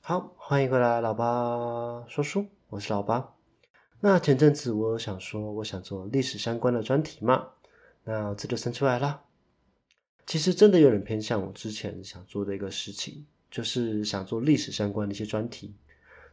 [0.00, 3.34] 好，欢迎回来，老八说书，我是老八。
[4.00, 7.48] 那前阵子我想说，我想做历史相关的专题嘛，
[8.04, 9.22] 那这就生出来了。
[10.26, 15.74] 其实真的有点偏向我之前想做的一个事情，就是想做历史相关的一些专题，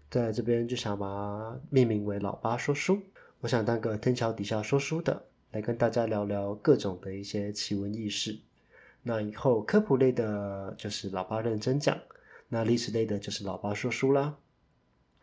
[0.10, 3.00] 在这边就想把它命名为“老八说书”。
[3.40, 8.40] 我想当个天桥底下说书的，来跟大家聊聊各种的一些奇闻异事。
[9.10, 11.98] 那以后科普类的就是老八认真讲，
[12.48, 14.38] 那历史类的就是老八说书啦。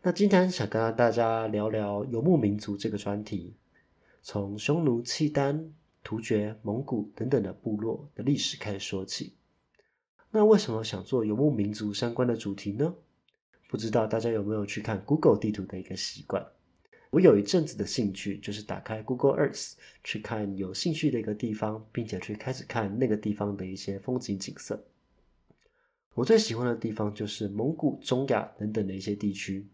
[0.01, 3.55] 那今天想跟大家聊聊游牧民族这个专题，
[4.21, 5.71] 从匈奴、契丹、
[6.03, 9.37] 突厥、蒙古等等的部落的历史开始说起。
[10.31, 12.93] 那为什么想做游牧民族相关的主题呢？
[13.69, 16.45] 不知道大家有没有去看 Google 地图的一个习惯？
[17.09, 24.83] 我有一阵子的兴趣就是打开 Google Earth 去看有兴趣的一个地方，并且去开始看那个地方的一些风景景色。
[26.13, 29.65] 我最喜欢的地方就是蒙古、中亚等等的一些地区。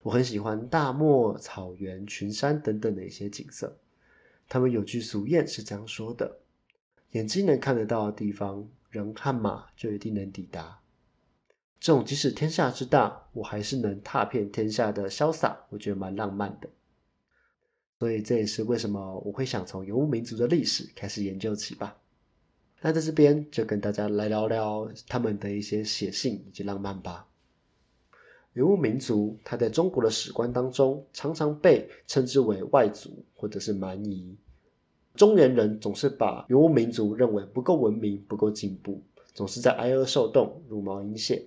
[0.00, 3.76] 我很喜欢大漠、草原、群山等等的一些景色。
[4.48, 6.40] 他们有句俗谚是这样说的
[7.12, 10.78] ：“眼睛能看得到的地方，人和马就一定能抵达。”
[11.84, 16.70] 这种即使天下之大，我还是能踏遍天下的潇洒，我觉得蛮浪漫的。
[17.98, 21.94] 所以这也是为什么我会想从游牧民族的历史开始研究起吧。
[22.80, 27.28] 那在这边就跟大家来聊聊他们的一些写信以及浪漫吧。
[28.54, 34.34] 游牧民族，它在中国的史观当中，常常被称之为外族或者是蛮夷。
[35.16, 39.02] 中原人总是把游牧民族认为不够文明、不够进步，
[39.34, 41.46] 总是在挨饿受冻、茹毛饮血。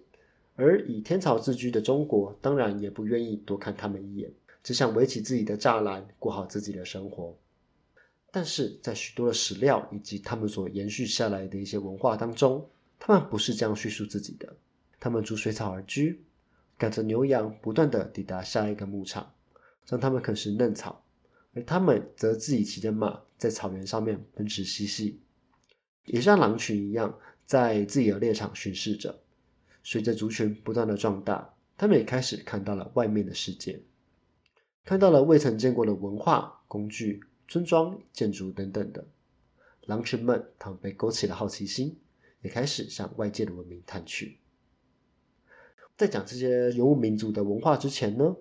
[0.57, 7.37] 而以天朝自居的中国，当然也不愿意多看他们一眼，只想围起自己的栅栏，过好自己的生活。
[8.31, 14.51] 但是在许多的史料以及他们所延续下来的一些文化当中，他们不是这样叙述自己的，
[14.99, 16.23] 他们逐水草而居。
[16.75, 19.31] 赶着牛羊不断的抵达下一个牧场，
[19.87, 21.03] 让他们啃食嫩草，
[21.53, 25.19] 而他们则自己骑着马在草原上面奔驰嬉戏，
[26.05, 29.19] 也像狼群一样在自己的猎场巡视着。
[29.89, 33.79] 随着族群不断的壮大，他们也开始看到了外面的世界，
[34.83, 39.05] 看到了未曾见过的文化、工具、村庄、建筑等等的。
[39.85, 41.97] 狼群们他们被勾起了好奇心，
[42.41, 44.37] 也开始向外界的文明探去。
[45.95, 48.35] 在讲这些游牧民族的文化之前呢，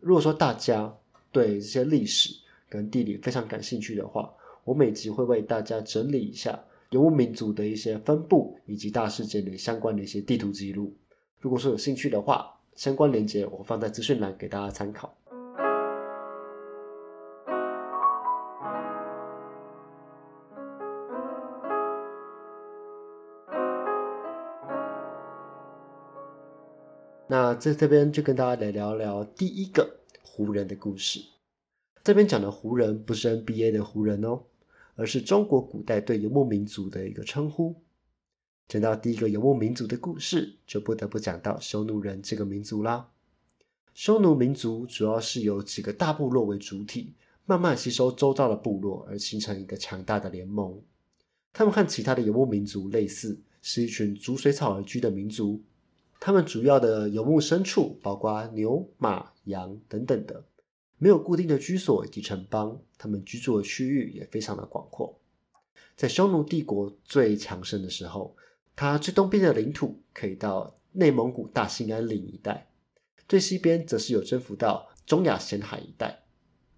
[0.00, 0.94] 如果说大家
[1.32, 2.34] 对这些历史
[2.68, 4.30] 跟地理非常感兴趣的话，
[4.64, 10.92] 我每集会为大家整理一下游牧民族的一些分布以及大事件的相关的一些地图记录。
[11.38, 15.14] 如果说有兴趣的话，相关链接我放在资讯栏给大家参考。
[27.28, 31.20] 那在这边就跟大家来聊聊第一个湖人的故事。
[32.02, 34.40] 这边讲的湖人不是 NBA 的湖人哦，
[35.00, 37.74] 而是中国古代对游牧民族的一个称呼。
[38.68, 43.08] 讲到第一个游牧民族的故事，就不得不讲到匈奴人这个民族啦。
[43.94, 47.14] 匈奴民族主要是由几个大部落为主体，
[47.46, 50.78] 慢慢吸收周遭的部落，而形成一个强大的联盟。
[51.50, 55.62] 他们和其他的游牧民族类似，是一群逐水草而居的民族。
[56.20, 60.44] 他们主要的游牧牲畜包括牛、马、羊等等的，
[61.00, 65.18] 没有固定的居所以及城邦，他们居住的区域也非常的广阔。
[65.96, 68.36] 在匈奴帝国最强盛的时候，
[68.76, 72.68] 它最东边的领土可以到内蒙古大兴安岭一带，
[73.26, 76.22] 最西边则是有征服到中亚咸海一带，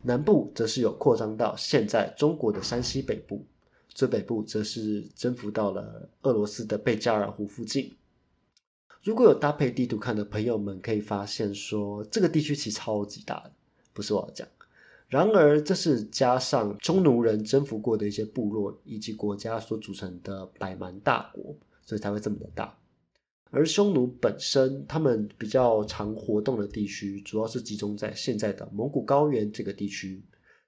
[0.03, 3.45] 南部则是有扩张到现在中国的山西北部，
[3.89, 7.93] 最北部则是征服到了俄罗斯的贝加尔湖附近。
[9.03, 13.53] 如果有搭配地图看的朋友们，可以发现说这个地区其实超级大的，
[13.93, 14.47] 不是我要讲。
[15.09, 22.79] 然而，这是加上匈奴人征服过的一些部落以及国家所组成的百蛮大国，所以才会这么的大。
[23.51, 30.23] 而匈奴本身，他们比较常活动的地区，主要是集中在现在的蒙古高原这个地区。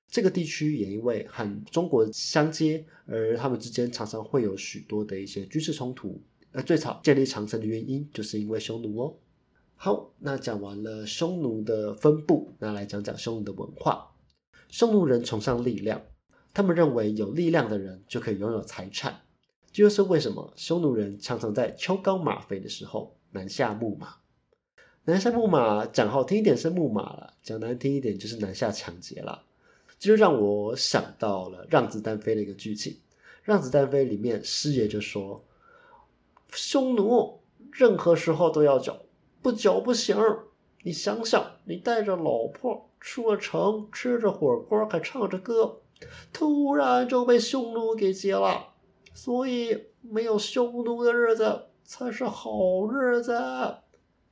[0.06, 6.20] 这个地区也因为和中国相接，而他们之间常常会有许多的一些军事冲突。
[6.52, 9.16] 而最早建立长城的原因，就是因为匈奴哦。
[9.76, 14.12] 好，那讲完了匈奴的分布，那来讲讲匈奴的文化。
[14.68, 16.00] 匈奴人崇尚力量，
[16.54, 19.20] 他们认为有力量的人就可以拥有财产。
[19.70, 24.14] 这就是为什么匈奴人常常在秋高马肥的时候南下牧马。
[25.04, 29.44] 南下牧马讲好听一点是牧马了，讲难听一点就是南下抢劫了。
[29.98, 32.96] 这就让我想到了《让子弹飞》的一个剧情。
[33.42, 35.44] 让子弹飞》里面师爷就说
[36.50, 37.40] ：“匈奴
[37.70, 39.04] 任何时候都要走，
[39.44, 40.16] 不缴不行。
[40.84, 45.82] 你想想，你带着老婆出了城，吃着火锅，还唱着歌，
[46.32, 48.68] 突然就被匈奴给劫了。
[49.12, 53.38] 所以，没有匈奴的日子才是好日子。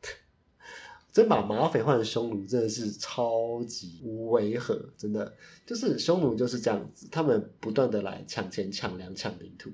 [1.13, 4.01] ”真把马匪换成匈奴真的是超级
[4.31, 5.35] 违和，真的
[5.67, 9.69] 就是匈奴就是这样子，他们不断的来抢钱、抢粮、抢领土，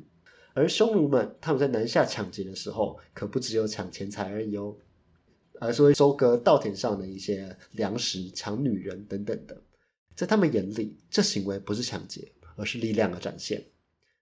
[0.52, 4.74] 而匈奴们他们在南下抢劫的时候，可不只有抢钱财而已哦，
[5.60, 9.60] 而是会收割稻田上的一些粮食、抢女人等等的。
[10.14, 13.64] 在他们眼里，这行为不是抢劫，而是力量的展现。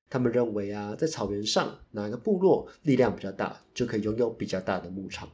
[0.09, 5.29] 他们认为啊，在草原上哪个部落力量比较大，就可以拥有比较大的牧场。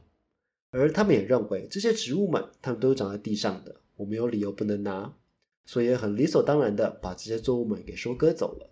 [0.71, 5.13] 而他们也认为这些植物们，它们都是长在地上的，我们有理由不能拿，
[5.65, 8.69] 所以很理所当然的把这些作物们给收割走了。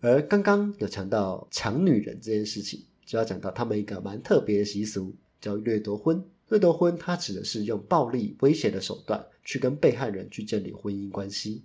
[0.00, 6.24] 而刚刚有强调抢女人这件事情，就要讲到他们一个蛮特别的习俗，叫掠夺婚。
[6.48, 11.62] 掠夺婚，它指的是用暴力威胁的手段去跟被害人去建立婚姻关系。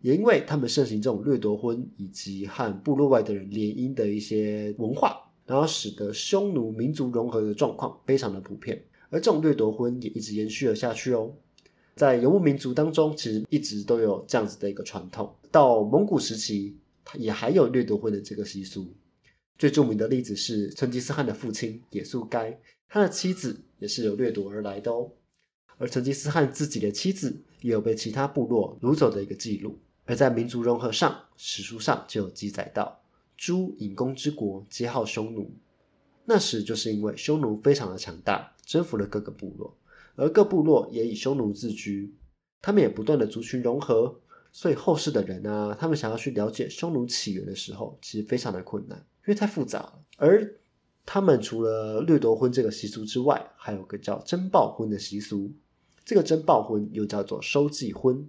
[0.00, 5.22] 也因为他们盛行这种掠夺婚以及和部落外的人联姻的一些文化。
[5.46, 11.32] 然后使得匈奴民族融合的状况非常的普遍，而这种掠夺婚也一直延续了下去哦。
[11.94, 15.32] 在游牧民族当中，其实一直都有这样子的一个传统。
[15.52, 18.88] 到蒙古时期，它也还有掠夺婚的这个习俗。
[19.56, 22.58] 最著名的例子是成吉思汗的父亲也速该，
[22.88, 25.12] 他的妻子也是由掠夺而来的哦。
[25.78, 29.78] 而成吉思汗自己的妻子也有被其他部落掳走的一个记录。
[30.04, 33.02] 而在民族融合上，史书上就有记载到。
[33.36, 35.50] 诸隐公之国皆号匈奴，
[36.24, 39.76] 那时就是因为匈奴非常的强大，征服了各个部落，
[40.14, 42.14] 而各部落也以匈奴自居，
[42.62, 44.18] 他们也不断的族群融合，
[44.52, 50.02] 所以后世的人啊，他们想要去了解匈奴起源的时候，其实非常的困难，因为太复杂了。
[50.16, 50.56] 而
[51.06, 55.52] 他们除了掠夺婚这个习俗之外，还有个叫征报婚的习俗，
[56.04, 58.28] 这个征报婚又叫做收继婚。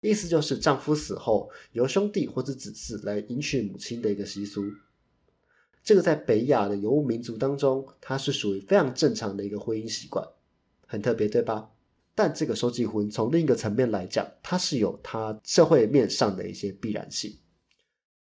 [0.00, 4.64] 意思就是丈夫死后，由兄弟或者子嗣来迎娶母亲的一个习俗。
[5.84, 10.26] 这个在北亚的游牧民族当中，它是属于非常正常的一个婚姻习惯，
[10.86, 11.70] 很特别，对吧？
[12.14, 17.36] 但这个收继婚从另一个层面来讲，它是有它社会面上的一些必然性。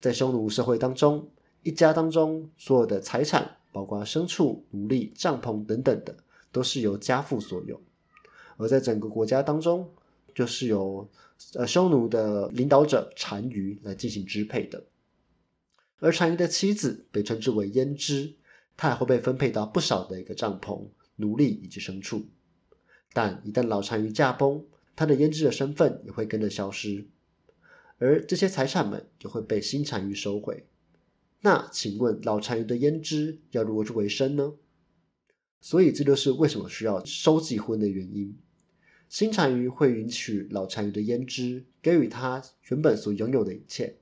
[0.02, 1.32] 在匈奴社会当中，
[1.64, 6.16] 一家当中所有的财产，包括牲畜、奴隶、帐篷等等的，
[6.52, 7.76] 都是由家父所有；
[8.58, 9.90] 而在整个国家当中，
[10.34, 11.10] 就是由
[11.54, 14.84] 呃，匈奴的领导者单于来进行支配的，
[16.00, 18.34] 而单于的妻子被称之为胭脂，
[18.76, 22.26] 她还会被分配到不少的一个帐篷、奴隶以及牲畜。
[23.14, 27.08] 但一旦老单于驾崩，他的胭脂的身份也会跟着消失，
[27.98, 30.68] 而这些财产们就会被新单于收回。
[31.42, 34.54] 那请问老单于的胭脂要如何去维生呢？
[35.62, 38.38] 所以这就是为什么需要收继婚的原因。
[39.08, 43.98] 新单于会允许老单于的胭脂给予他原本所拥有的一切。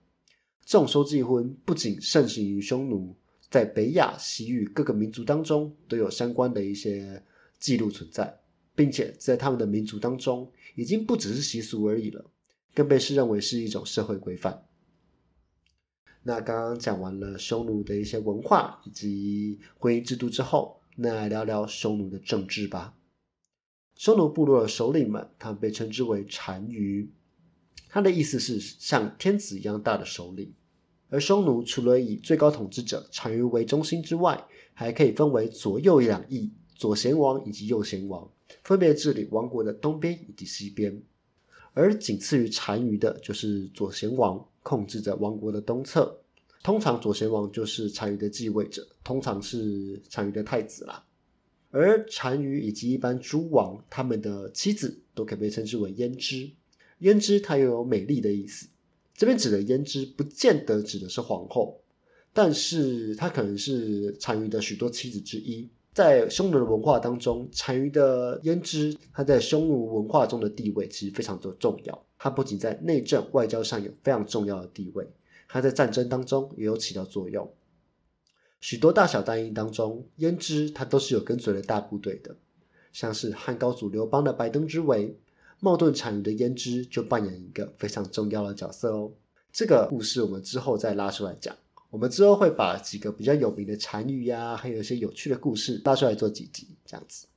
[0.65, 3.15] 这种收继婚不仅盛行于匈奴，
[3.49, 7.23] 在北亚、西域各个民族当中都有相关的一些
[7.57, 8.37] 记录存在，
[8.75, 12.29] 并且在他们的民族当中，已经不只是习俗而已了，
[12.73, 14.66] 更被视认为是一种社会规范。
[16.27, 22.97] 那刚刚讲完了匈奴的一些文化以及婚姻制度之后，那来聊聊匈奴的政治吧。
[23.95, 27.09] 匈奴部落的首领们，他们被称之为单于，
[27.87, 30.53] 他的意思是像天子一样大的首领。
[31.07, 38.29] 而匈奴除了以最高统治者单于为中心之外，还可以分为左右两翼，左贤王以及右贤王，
[38.65, 41.01] 分别治理王国的东边以及西边。
[41.71, 46.19] 而仅次于单于的就是左贤王，控制着王国的东侧。
[46.61, 51.05] 通常左贤王就是单于的继位者，通常是单于的太子啦。
[51.71, 56.51] 而单于以及一般诸王，他们的妻子都可以被称之为胭脂。
[56.99, 58.67] 胭脂它又有美丽的意思，
[59.15, 61.79] 这边指的胭脂不见得指的是皇后，
[62.33, 65.69] 但是它可能是单于的许多妻子之一。
[65.97, 72.05] 在匈奴的文化当中，单于的胭脂，它在匈奴文化中的地位其实非常的重要。
[72.19, 75.09] 它不仅在内政外交上有非常重要的地位，
[75.47, 77.51] 它在战争当中也有起到作用。
[78.61, 82.35] 许多大小单役当中，胭脂他都是有跟随的大部队的，
[82.93, 85.17] 像是汉高祖刘邦的白登之围，
[85.59, 89.11] 冒顿单于的胭脂就扮演一个非常重要的角色哦。
[89.51, 91.55] 这个故事我们之后再拉出来讲，
[91.89, 97.27] 我们之后会把几个比较有名的单于呀，还有一些有趣的故事拉出来做几集这样子。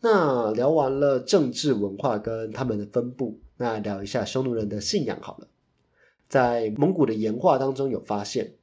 [0.00, 5.48] 那聊完了政治文化跟他们的分布，那聊一下匈奴人的信仰好了。
[6.28, 8.54] 在蒙古的岩画当中有发现，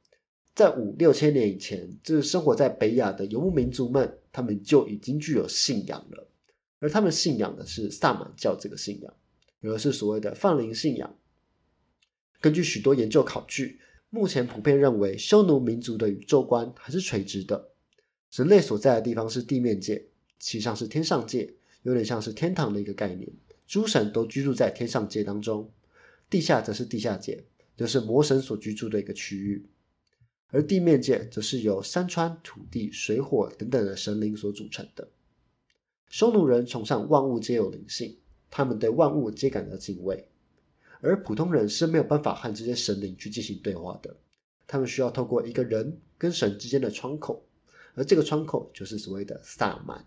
[0.54, 6.26] 在五六千年以前，就是生活在北亚的游牧民族们，他们就已经具有信仰了，
[6.80, 9.12] 而他们信仰的是萨满教这个信仰，
[9.60, 11.14] 有的是所谓的泛灵信仰。
[12.40, 17.72] 根据许多研究考据，目前普遍认为匈奴民族的宇宙观还是垂直的，
[18.32, 20.06] 人类所在的地方是地面界，
[20.38, 23.30] 其上是天上界，有点像是天堂的一个概念。
[23.66, 25.70] 诸神都居住在天上界当中，
[26.30, 27.44] 地下则是地下界，
[27.76, 29.66] 就是魔神所居住的一个区域。
[30.50, 35.08] 而地面界则是由山川、土地、水火等等的神灵所组成的。
[36.08, 38.16] 匈奴人崇尚万物皆有灵性，
[38.48, 40.28] 他们对万物皆感到敬畏，
[41.00, 44.16] 而普通人是没有办法和这些神灵去进行对话的。
[44.66, 47.42] 他们需要透过一个人跟神之间的窗口，
[47.94, 50.04] 而这个窗口就是所谓的萨满。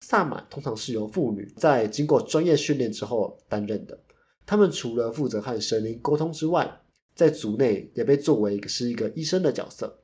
[0.00, 3.98] 萨满通常是由妇女在经过专业训练之后担任的。
[4.46, 6.80] 他们除了负责和神灵沟通之外，
[7.14, 9.98] 在族内也被作为一个是一个医生的角色。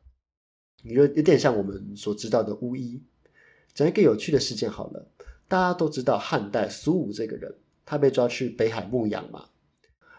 [0.82, 3.00] 你说有点像我们所知道的巫医。
[3.72, 5.08] 讲一个有趣的事件好了，
[5.48, 7.54] 大家都知道汉代苏武这个人，
[7.86, 9.48] 他被抓去北海牧羊嘛。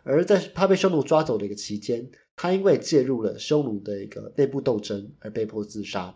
[0.06, 6.16] 而在他被匈奴抓走的一个期间，他因为介入了匈奴的一个内部斗争而被迫自杀。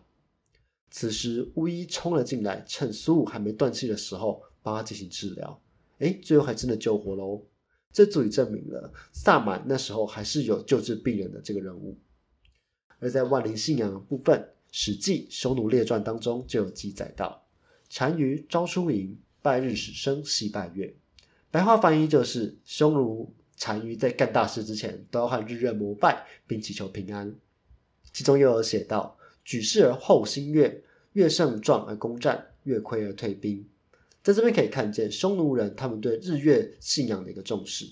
[0.91, 5.59] 此时，巫医冲了进来，趁苏武还没断气的时候，帮他进行治疗。
[5.97, 7.43] 哎，最后还真的救活喽！
[7.91, 11.97] 这足以证明了萨满那时候还是有救治病人的这个人物。
[12.99, 14.39] 而在万灵信仰的部分，
[14.71, 17.43] 《史记·匈奴列传》当中就有记载到：
[17.91, 20.95] 单于朝出营，拜日始生，夕拜月。
[21.49, 27.35] 白话翻译就是：匈奴单于在干大事之前，都要和日月膜拜，并祈求平安。
[28.13, 29.17] 其中又有写到。
[29.45, 33.67] 举事而后兴月，月盛壮而攻战，月亏而退兵。
[34.21, 37.85] 在这边可以看见匈奴人他们对日月信仰的一个重视，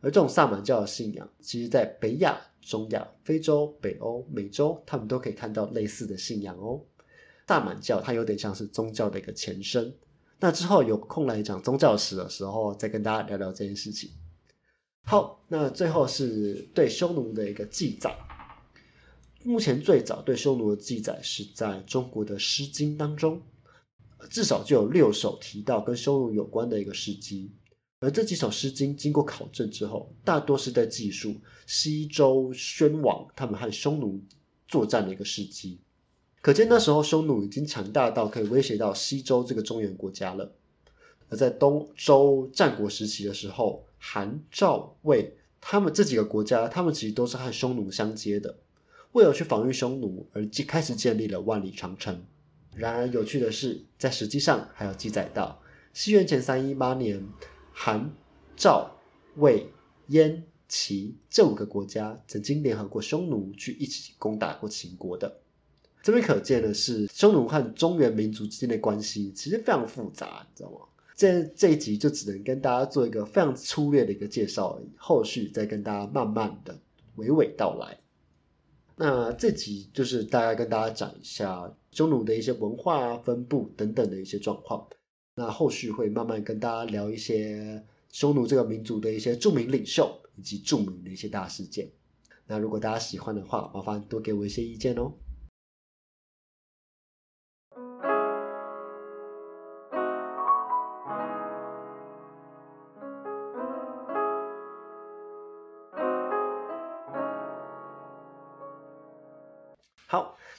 [0.00, 6.80] 而这种萨满教的信仰，其实在北亚、中亚、非洲、北欧、美洲，他们都可以看到类似的信仰哦。
[7.46, 9.92] 萨满教它有点像是宗教的一个前身。
[10.40, 14.10] 那之后有空来讲宗教史的时候，再跟大家聊聊这件事情。
[15.08, 18.12] 好，那最后是对匈奴的一个记载。
[19.44, 23.40] 目前最早对匈奴的记载是在中国的《诗经》当中，
[24.28, 27.48] 至少就有六首提到跟匈奴有关的一个诗经。
[28.00, 31.36] 而这几首诗经经过考证之后，大多是在记述
[31.68, 34.20] 西周宣王他们和匈奴
[34.66, 35.78] 作战的一个事迹。
[36.42, 40.52] 可见那时候匈奴已经强大到可以威胁到西周这个中原国家了。
[41.28, 48.56] 而在东周战国时期的时候，韩、赵、魏他们这几个国家，他们其实都是和匈奴相接的。
[49.12, 52.22] 为了去防御匈奴而即开始建立了万里长城。
[52.74, 55.60] 然而有趣的是，在实际上还有记载到
[55.94, 57.26] 西元前三一八年，
[57.72, 58.12] 韩、
[58.54, 58.98] 赵、
[59.36, 59.72] 魏、
[60.08, 65.40] 燕、齐这五个国家曾经联合过匈奴去一起攻打过秦国的。
[66.02, 70.80] 这边可见的是，匈奴和中原民族之间的关系其实非常复杂，你知道吗？
[71.16, 76.78] 这这一集就只能跟大家做一个非常粗略的一个介绍而已，后续再跟大家慢慢的
[77.16, 77.98] 娓娓道来。
[78.96, 84.86] 那这集就是大概跟大家讲一下匈奴的一些文化分布等等的一些状况。
[85.34, 91.90] 那后续会慢慢跟大家聊一些匈奴这个民族的一些著名领袖以及著名的一些大事件。
[92.46, 95.12] 那如果大家喜欢的话，麻烦多给我一些意见哦。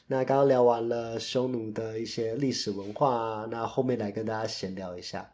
[0.09, 5.33] 那刚刚聊完了匈奴的一些历史文化，那后面来跟大家闲聊一下。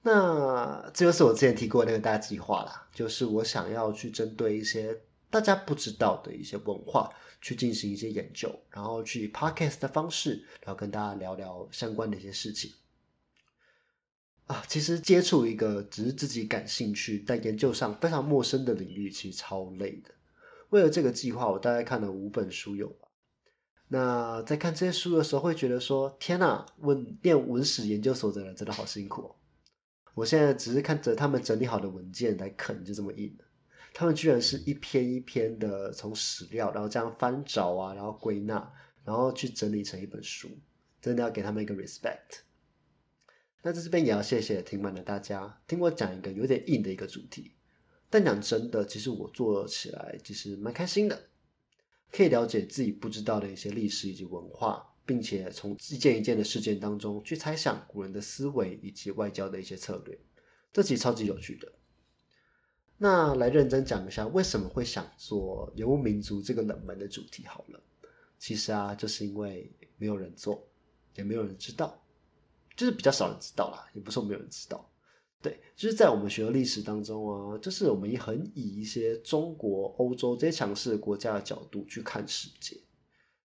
[0.00, 4.98] 那这就是我之前提过那个大计划啦，就是我想要去针对一些
[5.28, 7.10] 大家不知道的一些文化
[7.42, 12.72] 去进行一些研究，然后去 podcast 的方式，然后跟大家聊聊相关的一些事情。
[14.46, 20.10] 啊，其实接触一个只是自己感兴趣但研究上非常陌生的领域，其实超累的。
[20.70, 22.94] 为了这个计划，我大概看了五本书有。
[23.88, 29.36] 那在看这些书的时候，会觉得说：“天呐，文念文史研究所的人真的好辛苦哦！”
[30.14, 33.36] 我现在只是看着他们整理好的文件来啃，就这么硬。
[33.92, 38.72] 他们居然是一篇一篇的从史料，然后这样翻找啊，然后归纳，
[39.04, 40.48] 然后去整理成一本书，
[41.00, 42.40] 真的要给他们一个 respect。
[43.62, 47.54] 那在这边也要谢谢听完的大家，听我讲一个有点硬的一个主题，
[48.10, 51.28] 但讲真的，其实我做起来其实蛮开心的。
[52.14, 60.16] 可以了解自己不知道的一些历史以及文化，并且从一件一件的事件当中去猜想古人的思维以及外交的一些策略，
[60.72, 61.72] 这其实超级有趣的。
[62.98, 67.44] 那来认真讲一下，为什么会想做游牧民族这个冷门的主题？
[67.46, 67.82] 好了，
[68.38, 70.64] 其实啊，就是因为没有人做，
[71.16, 72.00] 也没有人知道，
[72.76, 74.88] 就是比较少人知道啦，也不是说没有人知道。
[75.44, 82.80] 对，就是在我们学的历史当中啊，就是我们也很以一些中国、欧洲这些强势的国家的角度去看世界，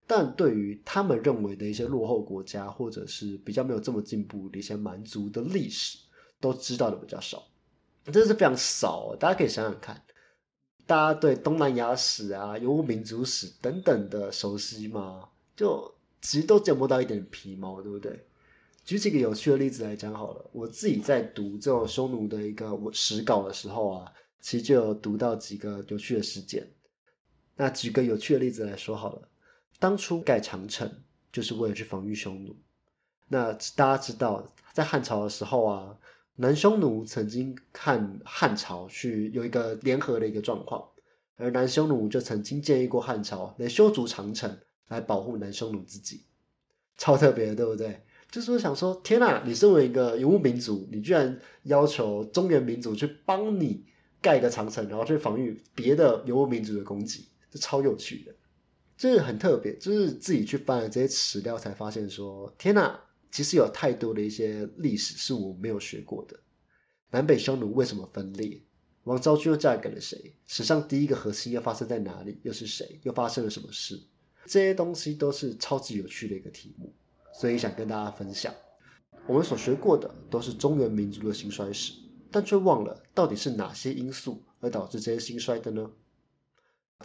[0.05, 5.97] 但对于他们认为的一些落后国家，或者是比较没有这么进步的一些蛮族的历史，
[6.39, 7.43] 都知道的比较少。
[8.05, 9.99] 真的是非常少，大家可以想想看，
[10.85, 15.27] 大家对东南亚史啊、游牧民族史等等的熟悉吗？
[15.55, 18.23] 就其实都见不到一点皮毛，对不对？
[18.87, 26.65] 举几个有趣的例子来讲好了，我自己在读这种匈奴的一个史稿的时候啊，其实就有读到几个有趣的事件。
[27.57, 29.27] 那举个有趣的例子来说好了，
[29.77, 30.89] 当初盖长城
[31.33, 32.55] 就是为了去防御匈奴。
[33.27, 35.97] 那大家知道，在汉朝的时候啊。
[36.39, 40.87] 南匈奴曾经和汉朝去有一个联合的一个状况，
[41.35, 44.55] 而南匈奴就曾经建议过汉朝来修筑长城
[44.87, 46.21] 来保护南匈奴自己，
[46.95, 48.03] 超特别，对不对？
[48.29, 49.41] 就是想说，天哪！
[49.45, 53.85] 你身为一个游牧民族，你居然要求中原民族去帮你
[54.21, 58.35] 盖一个长城，然后去防御别的游牧民族的攻击，这超有趣的，
[58.97, 59.77] 就是很特别。
[59.77, 62.99] 就是自己去翻了这些史料，才发现说，天哪！
[63.29, 66.39] 其实有太多的一些历史是我没有学过的。
[67.11, 68.61] 南北匈奴为什么分裂？
[69.03, 70.33] 王昭君又嫁给了谁？
[70.47, 72.39] 史上第一个核心又发生在哪里？
[72.43, 72.99] 又是谁？
[73.03, 74.01] 又发生了什么事？
[74.45, 76.93] 这些东西都是超级有趣的一个题目，
[77.37, 78.51] 所以想跟大家分享。
[79.27, 81.93] 我们所学过的都是中原民族的兴衰史，
[82.31, 85.91] 但却忘了到底是哪些因素而导致这些兴衰的呢？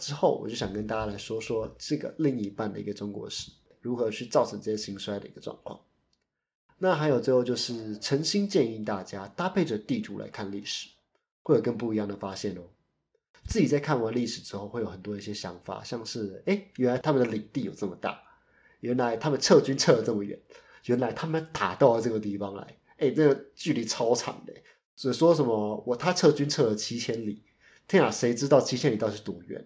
[0.01, 5.79] 之后我就想跟大家来说说这个另一半的一个中国史，如何去造成这些兴衰的一个状况。
[6.79, 10.89] 那还有最后就是诚心建议大家搭配着地图来看历史，
[11.43, 12.61] 会有更不一样的发现哦。
[13.45, 18.19] 自己在看完历史之后，会有很多一些想法，像是哎，原来他们的领地有这么大，
[18.83, 20.37] 原来他们撤军撤了这么远，
[20.87, 24.53] 原来他们打到了这个地方来，哎，这个距离超长的。
[24.97, 27.43] 所以说什么我他撤军撤了七千里，
[27.87, 29.65] 天啊，谁知道七千里到底是多远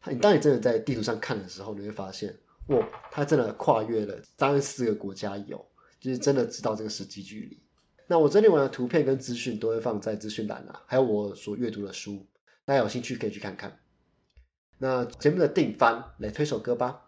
[0.00, 0.10] 啊？
[0.10, 2.36] 你当你真的在地图上看的时候，你会发现，
[2.66, 5.64] 哇，他真的跨越了三四个国家有。
[5.98, 7.58] 就是真的知道这个实际距离。
[8.06, 12.26] 那我整理完的图片跟资讯都会放在资讯栏啊，还有我所阅读的书，
[12.64, 13.80] 大家有兴趣可以去看看。
[14.78, 17.05] 那节目的定番来推首歌吧。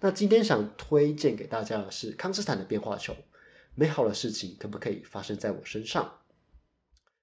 [0.00, 3.14] 那今天想推荐给大家的是康斯坦的变化球。
[3.74, 6.18] 美好的事情可不可以发生在我身上？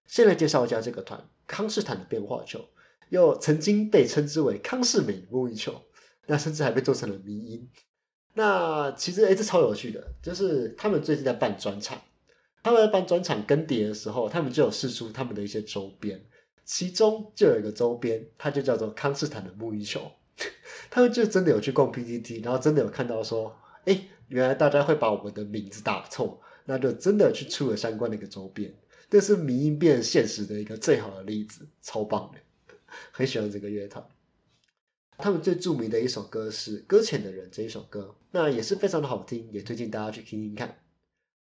[0.06, 2.70] 先来介绍一下这个团康斯坦的变化球，
[3.10, 5.84] 又曾经被称之为康世美沐浴球，
[6.28, 7.70] 那甚至还被做成了迷音。
[8.34, 12.02] 那其实哎，这超有趣的，就是他们最近在办专场，
[12.64, 16.24] 他们在办专场更迭的时候，他们就有试出他们的一些周边，
[16.64, 20.12] 其中就有一个周边，它就叫做康斯坦的沐浴球。
[20.90, 28.74] 他们就真的有去逛 PPT，然后真的有看到说，哎，原来大家会把我们的名字打错，那就真的去出了相关的一个周边。
[29.10, 32.40] 这是迷音变现实的一个最好的例子，超棒的，
[33.12, 34.06] 很喜欢这个乐团。
[35.18, 40.78] 他们最著名的一首歌是《搁浅的人》这一首歌，那也是非常的好听，也推荐大家去听听看。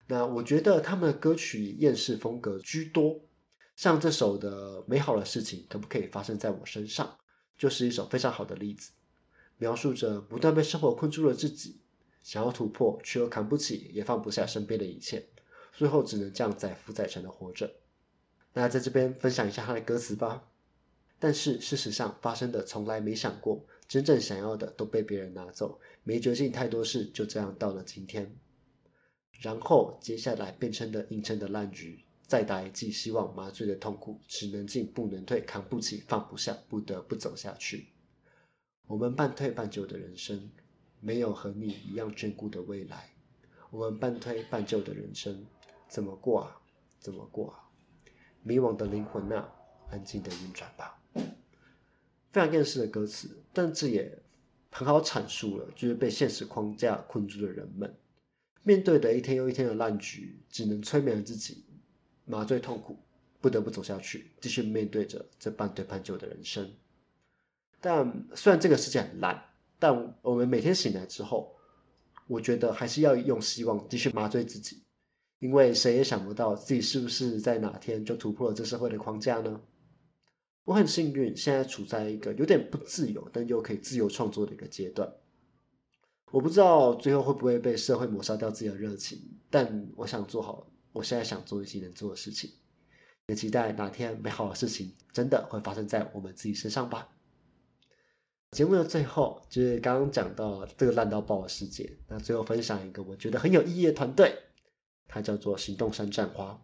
[0.07, 3.21] 那我觉得他们的歌曲厌世风格居多，
[3.75, 7.07] 像这首的《美好的事情可不可以发生在我身上》，
[7.59, 8.93] 就是一首非常好的例子，
[9.59, 11.81] 描述着不断被生活困住了自己，
[12.23, 15.27] 想要突破却又扛不起也放不下身边的一切，
[15.73, 17.75] 最后只能这样载浮载沉的活着。
[18.53, 20.49] 那在这边分享一下他的歌词吧。
[21.19, 28.37] 但是事实上发生的从来没想过，真正想要的都被别人拿走，没决定太多事，就这样到了今天。
[29.41, 37.87] 然后接下来变成的硬撑的烂局，再打一剂希望麻醉的痛苦，只能进不能退，扛不起放不下，不得不走下去。
[38.87, 40.49] 我们半推半就的人生，
[41.01, 43.11] 没有和你一样眷顾的未来。
[43.71, 45.45] 我们半推半就的人生，
[45.89, 46.61] 怎么过啊？
[47.01, 47.67] 怎么过啊？
[48.43, 49.53] 迷惘的灵魂啊，
[49.91, 51.03] 安静的运转吧。
[52.33, 54.17] 非常厌世的歌词，但这也
[54.71, 57.93] 很好阐述了，就是被现实框架困住的人们，
[58.63, 61.65] 面对的一天又一天的烂局，只能催眠自己，
[62.25, 62.97] 麻醉痛苦，
[63.41, 66.71] 不得不走下去，继续面对着这半推半就的人生。
[67.81, 69.43] 但虽然这个世界很烂，
[69.79, 71.55] 但我们每天醒来之后，
[72.27, 74.83] 我觉得还是要用希望继续麻醉自己，
[75.39, 79.61] 因为谁也想不到自己是不是在哪天就突破了这社会的框架呢？
[80.65, 85.13] 我很幸运，现在处在一个有点不自由，但又可以自由创作的一个阶段。
[86.33, 92.51] 我不知道最后会不会被社会抹杀掉自己的热情，但我想做好我现在想做一些能做的事情，
[93.29, 97.09] 也期待哪天美好的事情真的会发生在我们自己身上吧。
[98.57, 104.35] 节目的最后，就是刚刚讲到这个烂到爆的世界，那最后分享一个我觉得很有意义的团队，
[105.07, 106.59] 它叫做行动山战花，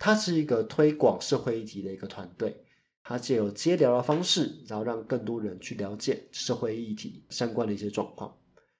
[0.00, 2.64] 它是一个推广社会议题的一个团队，
[3.04, 8.36] 它借由接聊的方式，然后让更多人去了解社会议题相关的一些状况。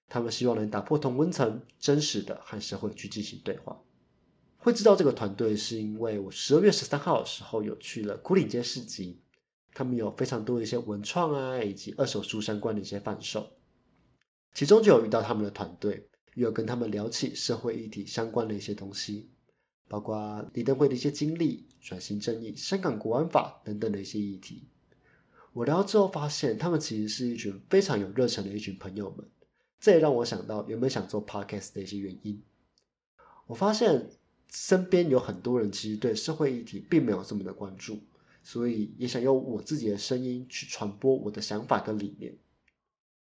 [0.09, 3.81] 他们希望能打破同温层，真实的和社会去进行对话。
[4.57, 9.21] 会知道这个团队，是因为我十二月十三号的时候有去了古岭街市集，
[9.79, 13.49] 他们有非常多的一些文创啊，以及二手书相关的一些贩售，
[14.53, 19.31] 其中就有遇到他们的团队，有跟他们聊起社会议题相关的一些东西，
[19.87, 24.65] 包括李登辉的一些经历、转型正义、香港国安法等等的一些议题。
[25.53, 29.25] 我聊之后发现，他们其实是一群非常有热忱的一群朋友们，
[29.79, 32.43] 这也让我想到原本想做 podcast 的一些原因。
[33.47, 34.11] 我发现。
[34.51, 37.99] 身边有很多人其实对社会议题并没有这么的关注，
[38.49, 42.35] 所以也想用我自己的声音去传播我的想法跟理念。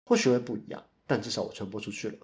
[0.06, 2.17] 或许会不一样，但至少我传播出去了，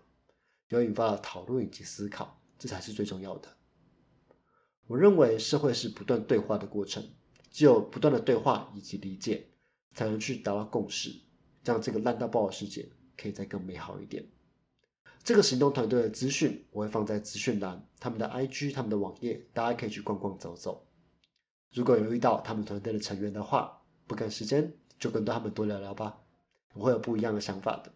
[0.69, 3.58] 有引发了讨论以及思考，这才是最重要的。
[4.86, 7.06] 我认为社会是不断对话的过程，
[7.52, 9.50] 只有不断的对话以及理解，
[9.93, 11.13] 才能去达到共识，
[11.65, 14.26] 让这个烂到爆的世界可以再更美好一点。
[15.26, 20.87] 这个行动团队的资讯我会放在资讯栏，他们的 IG、他们的网页，大家可以去逛逛走走。
[21.77, 26.17] 如果有遇到他们团队的成员的话，不赶时间就跟他们多聊聊吧，
[26.73, 27.91] 我会有不一样的想法的。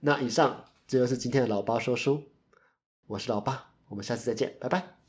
[0.00, 2.22] 那以上这就是今天的老八说书，
[3.06, 4.99] 我是老八，我们下次再见，拜拜。